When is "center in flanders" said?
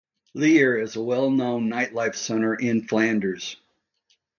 2.15-3.57